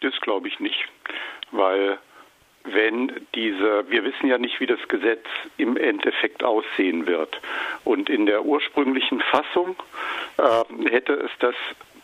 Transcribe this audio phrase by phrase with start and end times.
[0.00, 0.84] Das glaube ich nicht,
[1.50, 1.98] weil
[2.64, 5.24] wenn diese, wir wissen ja nicht, wie das Gesetz
[5.56, 7.40] im Endeffekt aussehen wird.
[7.84, 9.76] Und in der ursprünglichen Fassung
[10.36, 11.54] äh, hätte es das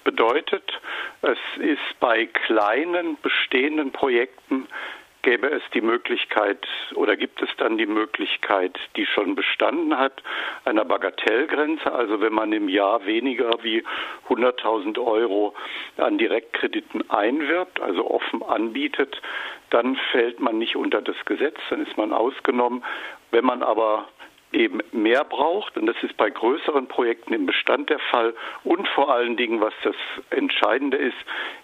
[0.04, 0.80] bedeutet,
[1.22, 4.66] es ist bei kleinen bestehenden Projekten
[5.24, 10.22] gäbe es die Möglichkeit oder gibt es dann die Möglichkeit, die schon bestanden hat,
[10.66, 11.90] einer Bagatellgrenze.
[11.90, 13.82] Also wenn man im Jahr weniger wie
[14.28, 15.54] 100.000 Euro
[15.96, 19.20] an Direktkrediten einwirbt, also offen anbietet,
[19.70, 22.84] dann fällt man nicht unter das Gesetz, dann ist man ausgenommen.
[23.30, 24.06] Wenn man aber
[24.54, 29.12] eben mehr braucht, und das ist bei größeren Projekten im Bestand der Fall, und vor
[29.12, 29.96] allen Dingen, was das
[30.30, 31.16] Entscheidende ist,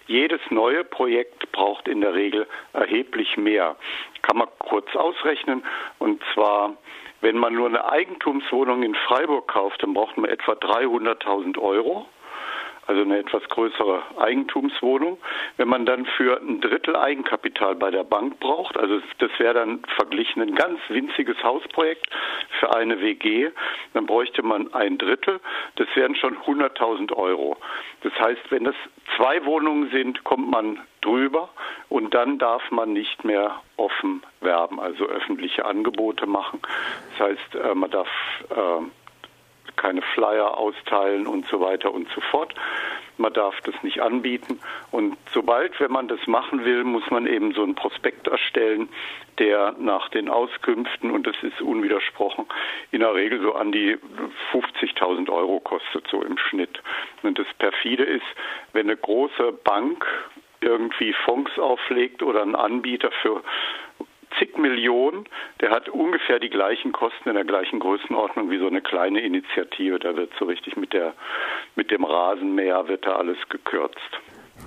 [0.07, 3.75] jedes neue Projekt braucht in der Regel erheblich mehr.
[4.21, 5.63] Kann man kurz ausrechnen,
[5.99, 6.75] und zwar
[7.21, 12.07] wenn man nur eine Eigentumswohnung in Freiburg kauft, dann braucht man etwa 300.000 Euro
[12.87, 15.17] also eine etwas größere Eigentumswohnung.
[15.57, 19.79] Wenn man dann für ein Drittel Eigenkapital bei der Bank braucht, also das wäre dann
[19.95, 22.07] verglichen ein ganz winziges Hausprojekt
[22.59, 23.49] für eine WG,
[23.93, 25.39] dann bräuchte man ein Drittel,
[25.75, 27.57] das wären schon 100.000 Euro.
[28.01, 28.75] Das heißt, wenn das
[29.15, 31.49] zwei Wohnungen sind, kommt man drüber
[31.89, 36.59] und dann darf man nicht mehr offen werben, also öffentliche Angebote machen.
[37.11, 38.07] Das heißt, äh, man darf
[38.49, 38.81] äh,
[39.81, 42.53] keine Flyer austeilen und so weiter und so fort.
[43.17, 44.59] Man darf das nicht anbieten.
[44.91, 48.89] Und sobald, wenn man das machen will, muss man eben so einen Prospekt erstellen,
[49.39, 52.45] der nach den Auskünften, und das ist unwidersprochen,
[52.91, 53.97] in der Regel so an die
[54.53, 56.81] 50.000 Euro kostet, so im Schnitt.
[57.23, 58.25] Und das perfide ist,
[58.73, 60.05] wenn eine große Bank
[60.61, 63.41] irgendwie Fonds auflegt oder ein Anbieter für
[64.37, 65.25] zig Millionen,
[65.59, 69.99] der hat ungefähr die gleichen Kosten in der gleichen Größenordnung wie so eine kleine Initiative.
[69.99, 71.13] Da wird so richtig mit der
[71.75, 74.19] mit dem Rasenmäher wird da alles gekürzt.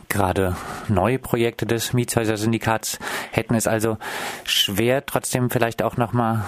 [0.09, 0.57] Gerade
[0.89, 3.01] neue Projekte des Mietshäuser-Syndikats
[3.33, 3.97] hätten es also
[4.45, 5.05] schwer.
[5.05, 6.45] Trotzdem vielleicht auch nochmal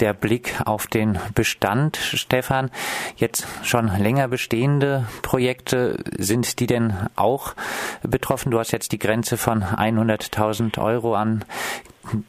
[0.00, 2.70] der Blick auf den Bestand, Stefan.
[3.16, 7.54] Jetzt schon länger bestehende Projekte, sind die denn auch
[8.02, 8.50] betroffen?
[8.50, 11.44] Du hast jetzt die Grenze von 100.000 Euro an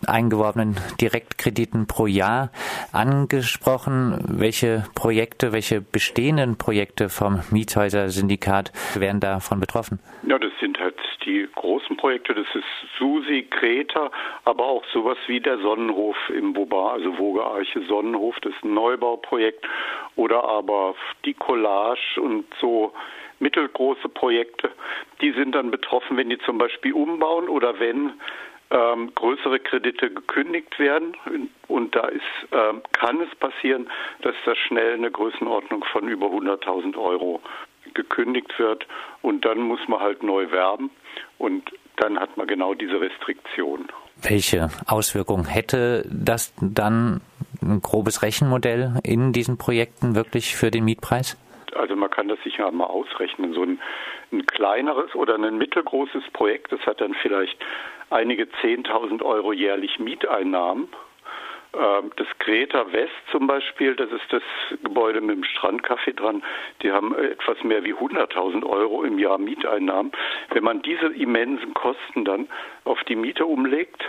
[0.08, 2.52] eingeworbenen Direktkrediten pro Jahr
[2.92, 4.18] angesprochen.
[4.28, 10.00] Welche Projekte, welche bestehenden Projekte vom Mietshäuser-Syndikat werden davon betroffen?
[10.24, 10.96] Ja, das sind halt
[11.26, 12.34] die großen Projekte.
[12.34, 12.66] Das ist
[12.98, 14.12] Susi, Kreta,
[14.46, 18.36] aber auch sowas wie der Sonnenhof im Bobar, also Wogearche Sonnenhof.
[18.42, 19.66] Das ist ein Neubauprojekt.
[20.16, 20.96] Oder aber
[21.26, 22.94] die Collage und so
[23.40, 24.72] mittelgroße Projekte,
[25.22, 28.14] die sind dann betroffen, wenn die zum Beispiel umbauen oder wenn
[28.70, 31.16] ähm, größere Kredite gekündigt werden.
[31.68, 33.90] Und da ist, ähm, kann es passieren,
[34.22, 37.42] dass da schnell eine Größenordnung von über 100.000 Euro
[37.94, 38.86] gekündigt wird.
[39.22, 40.90] Und dann muss man halt neu werben.
[41.38, 43.88] Und dann hat man genau diese Restriktion.
[44.22, 47.22] Welche Auswirkungen hätte das dann
[47.62, 51.38] ein grobes Rechenmodell in diesen Projekten wirklich für den Mietpreis?
[51.76, 53.54] Also man kann das sicher mal ausrechnen.
[53.54, 53.80] So ein,
[54.32, 57.58] ein kleineres oder ein mittelgroßes Projekt, das hat dann vielleicht
[58.10, 60.90] einige 10.000 Euro jährlich Mieteinnahmen.
[61.74, 64.44] Ähm, das Greta West zum Beispiel, das ist das
[64.84, 66.44] Gebäude mit dem Strandcafé dran,
[66.82, 70.12] die haben etwas mehr wie 100.000 Euro im Jahr Mieteinnahmen.
[70.52, 72.48] Wenn man diese immensen Kosten dann
[72.86, 74.04] auf die Miete umlegt,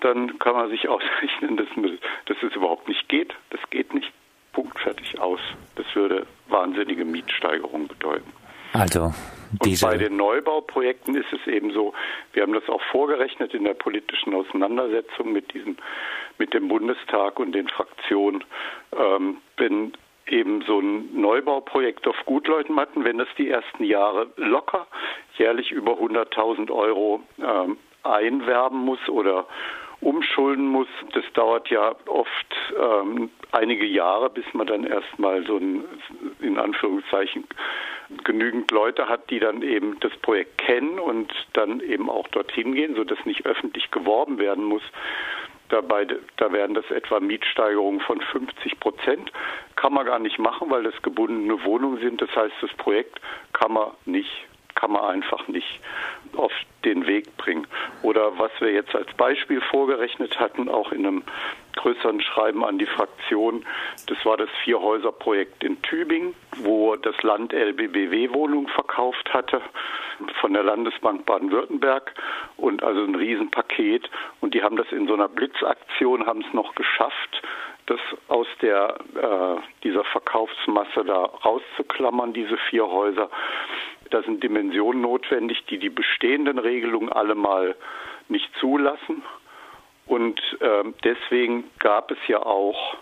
[0.00, 3.34] dann kann man sich ausrechnen, dass es überhaupt nicht geht.
[3.50, 4.12] Das geht nicht.
[4.54, 5.40] Punkt, fertig, aus.
[5.76, 8.32] Das würde wahnsinnige Mietsteigerungen bedeuten.
[8.72, 9.12] Also
[9.62, 11.92] diese und bei den Neubauprojekten ist es eben so,
[12.32, 15.76] wir haben das auch vorgerechnet in der politischen Auseinandersetzung mit diesem,
[16.38, 18.42] mit dem Bundestag und den Fraktionen,
[18.96, 19.92] ähm, wenn
[20.26, 24.86] eben so ein Neubauprojekt auf Gutleutmatten, wenn das die ersten Jahre locker
[25.36, 29.46] jährlich über 100.000 Euro ähm, einwerben muss oder
[30.04, 30.88] umschulden muss.
[31.12, 35.84] Das dauert ja oft ähm, einige Jahre, bis man dann erstmal so ein,
[36.40, 37.44] in Anführungszeichen,
[38.24, 42.94] genügend Leute hat, die dann eben das Projekt kennen und dann eben auch dorthin gehen,
[42.94, 44.82] sodass nicht öffentlich geworben werden muss.
[45.70, 46.06] Dabei,
[46.36, 49.32] da werden das etwa Mietsteigerungen von 50 Prozent.
[49.76, 52.20] Kann man gar nicht machen, weil das gebundene Wohnungen sind.
[52.20, 53.18] Das heißt, das Projekt
[53.54, 54.46] kann man nicht
[54.84, 55.80] kann man einfach nicht
[56.36, 56.52] auf
[56.84, 57.66] den Weg bringen.
[58.02, 61.22] Oder was wir jetzt als Beispiel vorgerechnet hatten, auch in einem
[61.76, 63.64] größeren Schreiben an die Fraktion,
[64.08, 69.62] das war das Vierhäuser-Projekt in Tübingen, wo das Land LBBW Wohnungen verkauft hatte
[70.42, 72.12] von der Landesbank Baden-Württemberg
[72.58, 74.10] und also ein Riesenpaket
[74.42, 77.42] und die haben das in so einer Blitzaktion haben es noch geschafft,
[77.86, 83.30] das aus der, äh, dieser Verkaufsmasse da rauszuklammern, diese vier Häuser.
[84.10, 87.74] Da sind Dimensionen notwendig, die die bestehenden Regelungen alle mal
[88.28, 89.22] nicht zulassen.
[90.06, 92.96] Und äh, deswegen gab es ja auch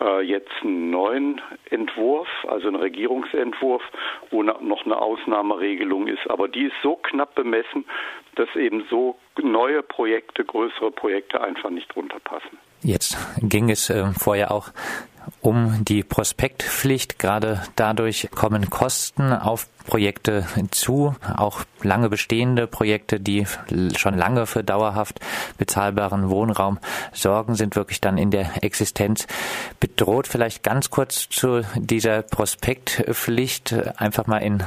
[0.00, 1.40] äh, jetzt einen neuen
[1.70, 3.82] Entwurf, also einen Regierungsentwurf,
[4.30, 6.28] wo noch eine Ausnahmeregelung ist.
[6.30, 7.84] Aber die ist so knapp bemessen,
[8.36, 12.58] dass eben so neue Projekte, größere Projekte einfach nicht drunter passen.
[12.82, 14.68] Jetzt ging es äh, vorher auch
[15.40, 17.18] um die Prospektpflicht.
[17.18, 23.46] Gerade dadurch kommen Kosten auf Projekte hinzu, auch lange bestehende Projekte, die
[23.96, 25.20] schon lange für dauerhaft
[25.58, 26.78] bezahlbaren Wohnraum
[27.12, 29.26] sorgen, sind wirklich dann in der Existenz
[29.80, 30.26] bedroht.
[30.26, 34.62] Vielleicht ganz kurz zu dieser Prospektpflicht, einfach mal in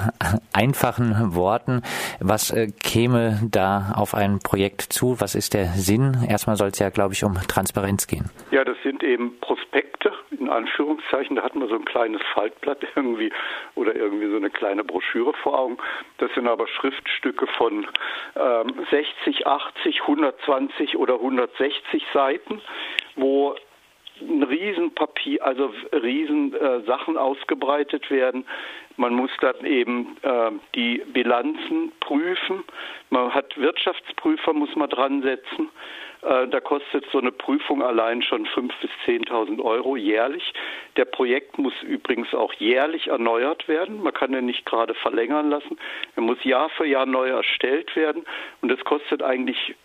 [0.53, 1.81] einfachen Worten.
[2.19, 5.19] Was äh, käme da auf ein Projekt zu?
[5.19, 6.25] Was ist der Sinn?
[6.27, 8.30] Erstmal soll es ja, glaube ich, um Transparenz gehen.
[8.51, 11.36] Ja, das sind eben Prospekte in Anführungszeichen.
[11.36, 13.31] Da hat man so ein kleines Faltblatt irgendwie
[13.75, 15.78] oder irgendwie so eine kleine Broschüre vor Augen.
[16.18, 17.88] Das sind aber Schriftstücke von
[18.36, 22.62] ähm, 60, 80, 120 oder 160 Seiten,
[23.16, 23.56] wo
[24.22, 28.45] ein Riesenpapier, also riesen äh, ausgebreitet werden.
[28.95, 32.63] Man muss dann eben äh, die Bilanzen prüfen.
[33.12, 35.69] Man hat Wirtschaftsprüfer, muss man dran setzen.
[36.27, 40.53] Äh, da kostet so eine Prüfung allein schon 5.000 bis 10.000 Euro jährlich.
[40.97, 44.03] Der Projekt muss übrigens auch jährlich erneuert werden.
[44.03, 45.77] Man kann ihn nicht gerade verlängern lassen.
[46.15, 48.25] Er muss Jahr für Jahr neu erstellt werden.
[48.62, 49.75] Und das kostet eigentlich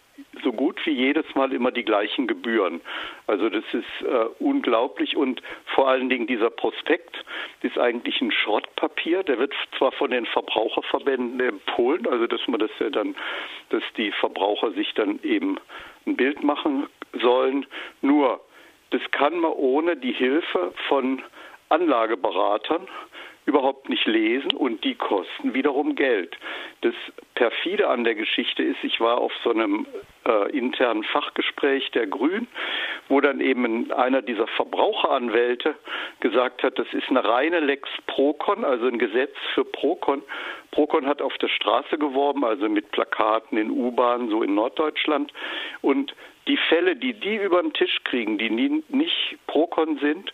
[0.43, 2.81] so gut wie jedes Mal immer die gleichen Gebühren.
[3.27, 5.43] Also das ist äh, unglaublich und
[5.75, 7.25] vor allen Dingen dieser Prospekt
[7.63, 9.23] ist eigentlich ein Schrottpapier.
[9.23, 13.15] Der wird zwar von den Verbraucherverbänden empfohlen, also dass man das ja dann,
[13.71, 15.59] dass die Verbraucher sich dann eben
[16.07, 16.87] ein Bild machen
[17.21, 17.67] sollen.
[18.01, 18.41] Nur,
[18.91, 21.23] das kann man ohne die Hilfe von
[21.69, 22.87] Anlageberatern
[23.45, 26.37] überhaupt nicht lesen und die kosten wiederum Geld.
[26.83, 26.95] Das
[27.35, 29.87] perfide an der Geschichte ist, ich war auf so einem
[30.27, 32.47] äh, internen Fachgespräch der Grünen,
[33.09, 35.75] wo dann eben einer dieser Verbraucheranwälte
[36.21, 40.23] gesagt hat, das ist eine reine Lex Procon, also ein Gesetz für Procon.
[40.71, 45.33] Procon hat auf der Straße geworben, also mit Plakaten in U-Bahnen, so in Norddeutschland.
[45.81, 46.15] Und
[46.47, 50.33] die Fälle, die die über den Tisch kriegen, die nicht Procon sind,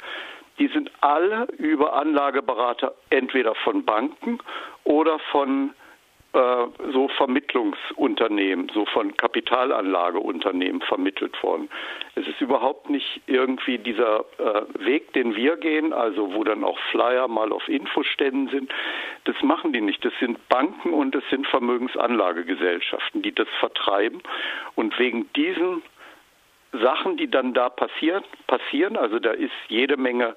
[0.59, 4.39] die sind alle über Anlageberater entweder von Banken
[4.85, 5.75] oder von
[6.35, 11.71] äh, so Vermittlungsunternehmen, so von Kapitalanlageunternehmen vermittelt worden.
[12.17, 16.79] Es ist überhaupt nicht irgendwie dieser äh, Weg, den wir gehen, also wo dann auch
[16.91, 18.71] Flyer mal auf Infoständen sind.
[19.25, 20.05] Das machen die nicht.
[20.05, 24.23] Das sind Banken und es sind Vermögensanlagegesellschaften, die das vertreiben.
[24.75, 25.83] Und wegen diesen
[26.73, 28.97] Sachen, die dann da passieren, passieren.
[28.97, 30.37] Also da ist jede Menge,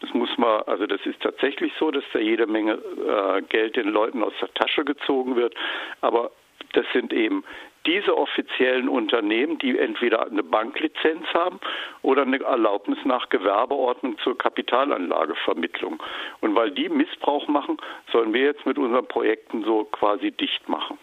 [0.00, 3.88] das muss man, also das ist tatsächlich so, dass da jede Menge äh, Geld den
[3.88, 5.54] Leuten aus der Tasche gezogen wird.
[6.00, 6.30] Aber
[6.72, 7.44] das sind eben
[7.86, 11.58] diese offiziellen Unternehmen, die entweder eine Banklizenz haben
[12.02, 16.02] oder eine Erlaubnis nach Gewerbeordnung zur Kapitalanlagevermittlung.
[16.40, 17.78] Und weil die Missbrauch machen,
[18.12, 20.98] sollen wir jetzt mit unseren Projekten so quasi dicht machen.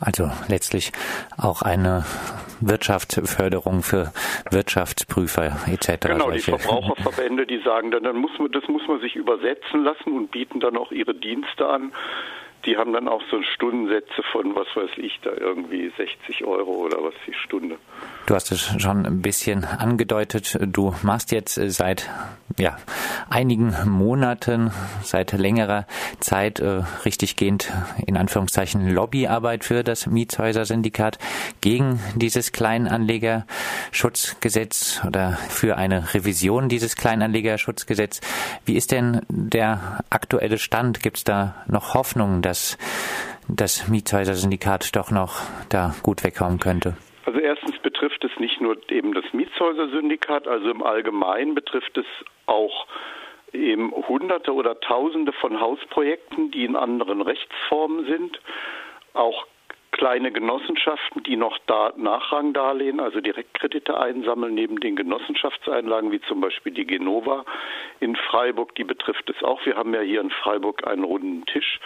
[0.00, 0.92] Also letztlich
[1.36, 2.04] auch eine
[2.60, 4.12] Wirtschaftsförderung für
[4.50, 6.08] Wirtschaftsprüfer etc.
[6.08, 10.12] Genau, die Verbraucherverbände, die sagen dann, dann muss man, das muss man sich übersetzen lassen
[10.12, 11.92] und bieten dann auch ihre Dienste an
[12.68, 17.02] die haben dann auch so Stundensätze von, was weiß ich, da irgendwie 60 Euro oder
[17.02, 17.78] was die Stunde.
[18.26, 20.58] Du hast es schon ein bisschen angedeutet.
[20.60, 22.10] Du machst jetzt seit
[22.58, 22.76] ja,
[23.30, 24.70] einigen Monaten,
[25.02, 25.86] seit längerer
[26.20, 27.72] Zeit äh, richtiggehend
[28.06, 31.16] in Anführungszeichen Lobbyarbeit für das Mietshäuser-Syndikat
[31.62, 38.20] gegen dieses Kleinanlegerschutzgesetz oder für eine Revision dieses Kleinanlegerschutzgesetz.
[38.66, 41.02] Wie ist denn der aktuelle Stand?
[41.02, 42.57] Gibt es da noch Hoffnung, dass
[43.48, 46.96] das Mietshäuser-Syndikat doch noch da gut wegkommen könnte?
[47.24, 52.06] Also erstens betrifft es nicht nur eben das Mietshäuser-Syndikat, also im Allgemeinen betrifft es
[52.46, 52.86] auch
[53.52, 58.40] eben Hunderte oder Tausende von Hausprojekten, die in anderen Rechtsformen sind,
[59.14, 59.46] auch
[59.98, 66.72] kleine Genossenschaften, die noch da Nachrangdarlehen, also Direktkredite einsammeln, neben den Genossenschaftseinlagen, wie zum Beispiel
[66.72, 67.44] die Genova
[67.98, 69.64] in Freiburg, die betrifft es auch.
[69.66, 71.80] Wir haben ja hier in Freiburg einen runden Tisch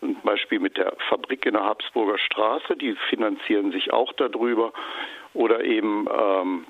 [0.00, 4.72] zum Beispiel mit der Fabrik in der Habsburger Straße, die finanzieren sich auch darüber.
[5.34, 6.66] Oder eben ähm,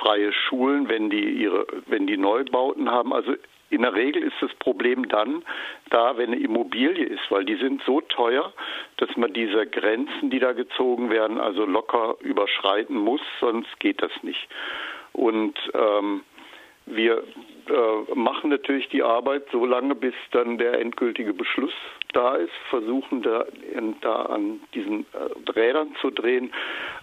[0.00, 3.12] freie Schulen, wenn die ihre, wenn die Neubauten haben.
[3.12, 3.34] Also
[3.70, 5.44] in der Regel ist das Problem dann
[5.90, 8.52] da, wenn eine Immobilie ist, weil die sind so teuer,
[8.96, 14.10] dass man diese Grenzen, die da gezogen werden, also locker überschreiten muss, sonst geht das
[14.22, 14.48] nicht.
[15.12, 16.22] Und ähm,
[16.86, 17.22] wir
[17.70, 21.72] äh, machen natürlich die Arbeit so lange, bis dann der endgültige Beschluss
[22.12, 26.52] da ist, versuchen da, in, da an diesen äh, Rädern zu drehen.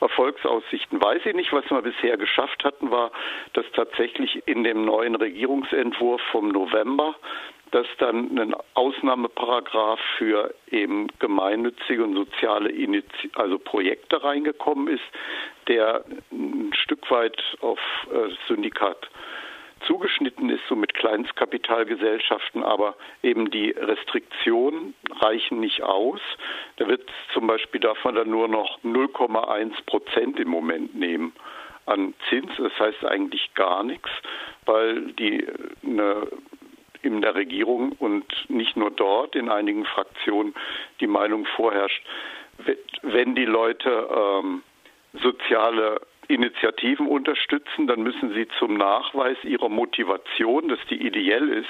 [0.01, 1.53] Erfolgsaussichten weiß ich nicht.
[1.53, 3.11] Was wir bisher geschafft hatten, war,
[3.53, 7.15] dass tatsächlich in dem neuen Regierungsentwurf vom November
[7.71, 15.03] dass dann ein Ausnahmeparagraph für eben gemeinnützige und soziale Initi also Projekte reingekommen ist,
[15.67, 19.09] der ein Stück weit auf äh, Syndikat
[19.87, 26.19] zugeschnitten ist, so mit Kleinstkapitalgesellschaften, aber eben die Restriktionen reichen nicht aus.
[26.75, 31.33] Da wird zum Beispiel darf man dann nur noch 0,1 Prozent im Moment nehmen
[31.85, 32.51] an Zins.
[32.57, 34.09] Das heißt eigentlich gar nichts,
[34.65, 35.47] weil die
[35.83, 36.27] eine
[37.01, 40.53] in der Regierung und nicht nur dort, in einigen Fraktionen
[40.99, 42.03] die Meinung vorherrscht,
[43.03, 44.63] wenn die Leute ähm,
[45.13, 51.69] soziale Initiativen unterstützen, dann müssen sie zum Nachweis ihrer Motivation, dass die ideell ist,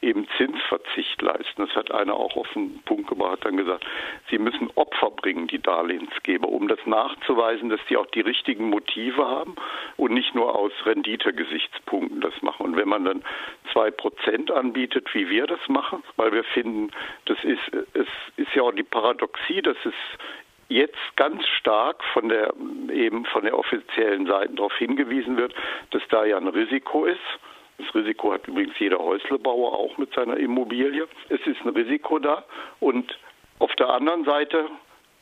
[0.00, 1.66] eben Zinsverzicht leisten.
[1.66, 3.84] Das hat einer auch auf den Punkt gebracht, dann gesagt,
[4.30, 9.26] sie müssen Opfer bringen, die Darlehensgeber, um das nachzuweisen, dass die auch die richtigen Motive
[9.26, 9.56] haben
[9.96, 12.66] und nicht nur aus Renditegesichtspunkten das machen.
[12.66, 13.22] Und wenn man dann
[13.72, 16.90] zwei Prozent anbietet, wie wir das machen, weil wir finden,
[17.26, 17.60] das ist,
[17.92, 19.94] es ist ja auch die Paradoxie, dass es
[20.68, 22.52] jetzt ganz stark von der
[22.92, 25.54] eben von der offiziellen Seite darauf hingewiesen wird,
[25.90, 27.20] dass da ja ein Risiko ist.
[27.78, 31.06] Das Risiko hat übrigens jeder Häuslebauer auch mit seiner Immobilie.
[31.28, 32.44] Es ist ein Risiko da
[32.80, 33.18] und
[33.60, 34.68] auf der anderen Seite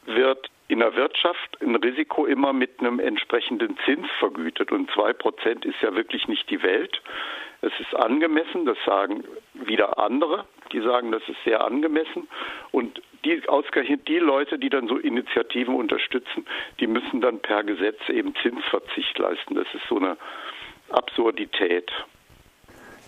[0.06, 4.72] wird in der Wirtschaft ein Risiko immer mit einem entsprechenden Zins vergütet.
[4.72, 7.00] Und zwei Prozent ist ja wirklich nicht die Welt.
[7.62, 9.24] Es ist angemessen, das sagen
[9.54, 12.28] wieder andere, die sagen, das ist sehr angemessen.
[12.72, 16.46] Und die ausgerechnet die Leute, die dann so Initiativen unterstützen,
[16.80, 19.54] die müssen dann per Gesetz eben Zinsverzicht leisten.
[19.54, 20.16] Das ist so eine
[20.90, 21.90] Absurdität.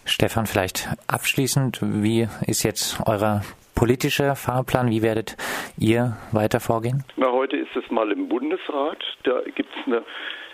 [0.04, 3.42] Stefan, vielleicht abschließend, wie ist jetzt euer
[3.74, 4.90] politischer Fahrplan?
[4.90, 5.36] Wie werdet
[5.78, 7.04] ihr weiter vorgehen?
[7.16, 9.04] Na, heute ist es mal im Bundesrat.
[9.24, 10.02] Da gibt es eine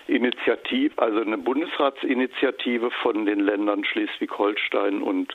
[0.09, 5.35] Initiative, also eine Bundesratsinitiative von den Ländern Schleswig-Holstein und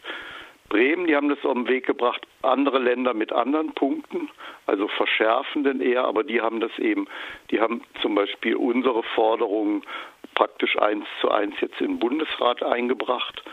[0.69, 4.29] Bremen, die haben das auf den Weg gebracht, andere Länder mit anderen Punkten,
[4.67, 7.07] also verschärfenden eher, aber die haben das eben,
[7.51, 9.83] die haben zum Beispiel unsere Forderungen
[10.35, 13.43] praktisch eins zu eins jetzt den Bundesrat eingebracht.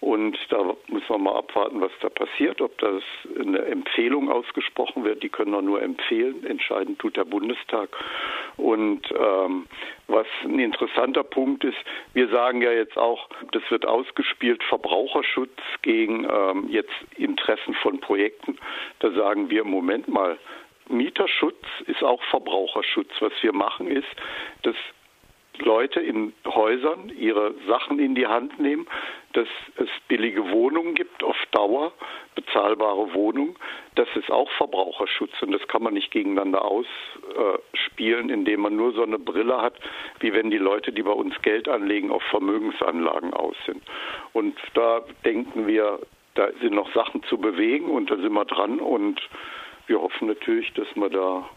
[0.00, 3.02] Und da müssen wir mal abwarten, was da passiert, ob das
[3.38, 5.22] eine Empfehlung ausgesprochen wird.
[5.22, 6.44] Die können wir nur empfehlen.
[6.44, 7.88] Entscheidend tut der Bundestag.
[8.56, 9.66] Und ähm,
[10.06, 11.78] was ein interessanter Punkt ist,
[12.12, 18.58] wir sagen ja jetzt auch, das wird ausgespielt, Verbraucherschutz gegen ähm, jetzt Interessen von Projekten.
[18.98, 20.38] Da sagen wir, Moment mal,
[20.88, 23.10] Mieterschutz ist auch Verbraucherschutz.
[23.20, 24.08] Was wir machen ist,
[24.62, 24.76] dass
[25.58, 28.86] Leute in Häusern ihre Sachen in die Hand nehmen,
[29.36, 31.92] dass es billige Wohnungen gibt auf Dauer,
[32.34, 33.56] bezahlbare Wohnungen.
[33.94, 39.02] Das ist auch Verbraucherschutz und das kann man nicht gegeneinander ausspielen, indem man nur so
[39.02, 39.74] eine Brille hat,
[40.20, 43.82] wie wenn die Leute, die bei uns Geld anlegen, auf Vermögensanlagen aus sind.
[44.32, 46.00] Und da denken wir,
[46.34, 49.20] da sind noch Sachen zu bewegen und da sind wir dran und
[49.86, 51.48] wir hoffen natürlich, dass wir da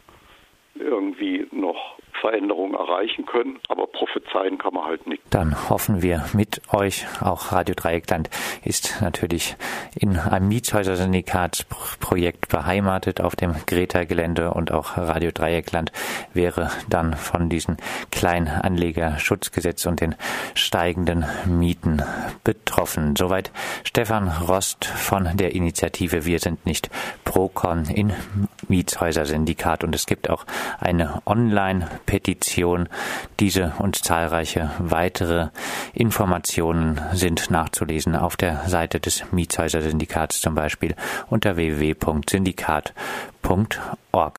[0.76, 5.22] irgendwie noch Veränderungen erreichen können, aber prophezeien kann man halt nicht.
[5.30, 8.30] Dann hoffen wir mit euch, auch Radio Dreieckland
[8.64, 9.56] ist natürlich
[9.96, 15.92] in einem Mietshäuser-Syndikat-Projekt beheimatet auf dem Greta-Gelände und auch Radio Dreieckland
[16.34, 17.78] wäre dann von diesem
[18.12, 20.16] Kleinanlegerschutzgesetz und den
[20.54, 22.02] steigenden Mieten
[22.44, 23.16] betroffen.
[23.16, 23.52] Soweit
[23.84, 26.90] Stefan Rost von der Initiative Wir sind nicht
[27.24, 28.14] Procon in
[28.68, 30.46] Mietshäuser-Syndikat und es gibt auch
[30.80, 32.90] eine Online- Petition.
[33.40, 35.50] Diese und zahlreiche weitere
[35.94, 40.96] Informationen sind nachzulesen auf der Seite des Mietshäuser-Syndikats zum Beispiel
[41.30, 44.34] unter www.syndikat.org.